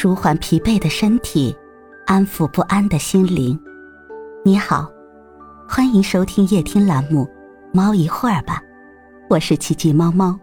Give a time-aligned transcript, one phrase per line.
[0.00, 1.52] 舒缓疲惫的身体，
[2.06, 3.60] 安抚不安的心灵。
[4.44, 4.88] 你好，
[5.68, 7.24] 欢迎收听夜听栏目
[7.74, 8.62] 《猫一会儿吧》，
[9.28, 10.38] 我是奇迹猫猫。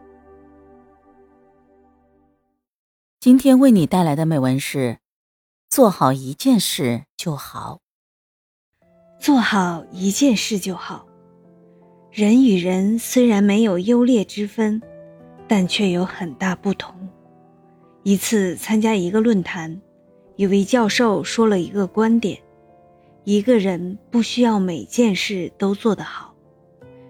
[3.21, 4.97] 今天为你带来的美文是：
[5.69, 7.79] 做好一件事就好。
[9.21, 11.07] 做好一件事就好。
[12.11, 14.81] 人与人虽然没有优劣之分，
[15.47, 16.93] 但却有很大不同。
[18.07, 19.81] 一次参加一个论坛，
[20.35, 22.37] 有位教授说了一个观点：
[23.23, 26.35] 一个人不需要每件事都做得好，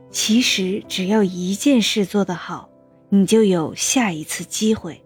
[0.09, 2.69] 其实只要一件事做得好，
[3.09, 5.03] 你就有下一次机会。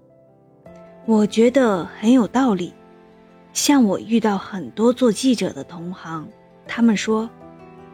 [1.07, 2.71] 我觉得很有道理。
[3.51, 6.29] 像我遇到很多做记者的同行，
[6.67, 7.27] 他们说：“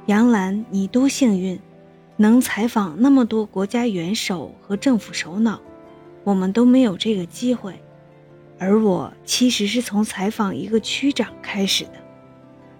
[0.08, 1.58] 杨澜，你多幸运，
[2.18, 5.62] 能采访那么多国家元首和政府首脑，
[6.26, 7.74] 我们都没有这个机会。”
[8.58, 11.92] 而我其实是从采访一个区长开始的，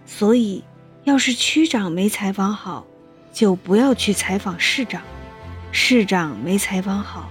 [0.06, 0.64] 所以
[1.04, 2.86] 要是区长没采访好，
[3.34, 5.02] 就不要去采访市长；
[5.72, 7.30] 市长没采访好，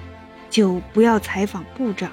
[0.51, 2.13] 就不要采访部长。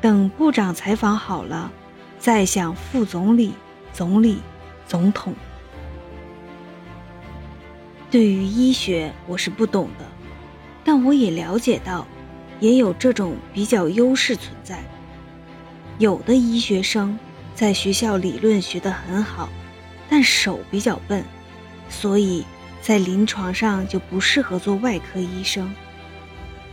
[0.00, 1.72] 等部长采访好了，
[2.18, 3.52] 再想副总理、
[3.92, 4.38] 总理、
[4.86, 5.34] 总统。
[8.10, 10.04] 对于医学，我是不懂的，
[10.84, 12.06] 但我也了解到，
[12.60, 14.84] 也有这种比较优势存在。
[15.98, 17.18] 有的医学生
[17.54, 19.48] 在学校理论学得很好，
[20.10, 21.24] 但手比较笨，
[21.88, 22.44] 所以
[22.82, 25.74] 在临床上就不适合做外科医生。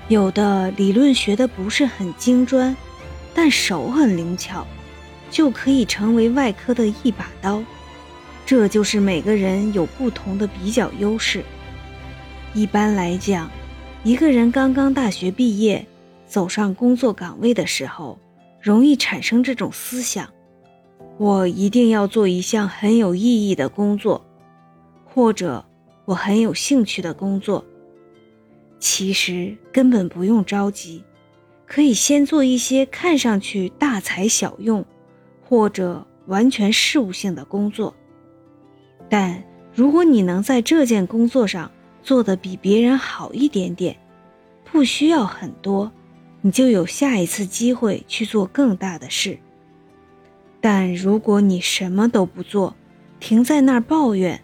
[0.10, 2.76] 有的理论学得不是很精专，
[3.34, 4.68] 但手很灵巧，
[5.32, 7.64] 就可以成为外科的一把刀。
[8.46, 11.42] 这就是每个人有不同的比较优势。
[12.54, 13.50] 一般来讲，
[14.04, 15.88] 一个人刚刚大学毕业，
[16.28, 18.20] 走上工作岗位的时候。
[18.64, 20.34] 容易产生这种思想：
[21.18, 24.26] 我一定要做一项很有意义的工作，
[25.04, 25.66] 或者
[26.06, 27.66] 我很有兴趣的工作。
[28.80, 31.04] 其实根本不用着急，
[31.66, 34.86] 可以先做一些看上去大材小用，
[35.46, 37.94] 或者完全事务性的工作。
[39.10, 39.44] 但
[39.76, 41.70] 如果你能在这件工作上
[42.02, 43.98] 做得比别人好一点点，
[44.72, 45.92] 不需要很多。
[46.46, 49.40] 你就有下一次机会去做更大的事。
[50.60, 52.76] 但如果你什么都不做，
[53.22, 54.42] 停在那儿抱怨，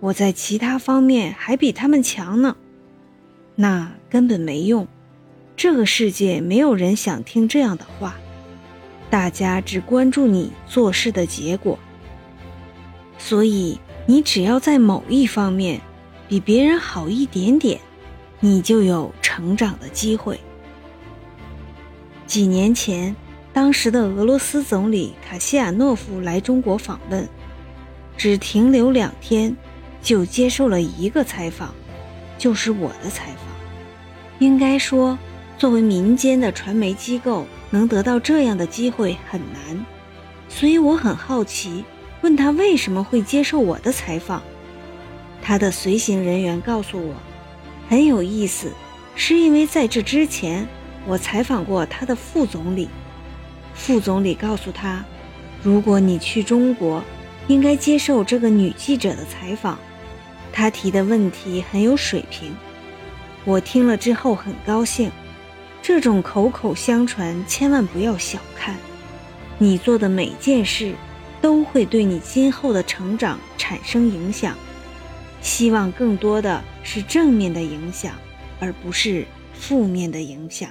[0.00, 2.54] 我在其他方面还比他们强呢，
[3.54, 4.86] 那根本没用。
[5.56, 8.16] 这个世界没有人想听这样的话，
[9.08, 11.78] 大家只关注你做事的结果。
[13.16, 15.80] 所以，你只要在某一方面
[16.28, 17.80] 比别人好一点点，
[18.40, 20.38] 你就有成长的机会。
[22.26, 23.14] 几年前，
[23.52, 27.28] 当时的俄罗斯总理卡西亚诺夫来中国访问，
[28.16, 29.54] 只停留两天，
[30.00, 31.74] 就接受了一个采访，
[32.38, 33.44] 就是我的采访。
[34.38, 35.18] 应该说，
[35.58, 39.84] 作为民间的传媒机构，能得到这样的机会很难，
[40.48, 41.84] 所以我很好奇，
[42.22, 44.42] 问他为什么会接受我的采访。
[45.42, 47.14] 他的随行人员告诉我，
[47.88, 48.72] 很有意思，
[49.14, 50.66] 是因为在这之前。
[51.06, 52.88] 我采访过他的副总理，
[53.74, 55.04] 副总理告诉他，
[55.62, 57.02] 如果你去中国，
[57.48, 59.78] 应该接受这个女记者的采访，
[60.52, 62.54] 她提的问题很有水平。
[63.44, 65.10] 我听了之后很高兴，
[65.82, 68.76] 这种口口相传千万不要小看，
[69.58, 70.94] 你做的每件事
[71.40, 74.56] 都会对你今后的成长产生影响。
[75.40, 78.14] 希望更多的是正面的影响，
[78.60, 80.70] 而不是负面的影响。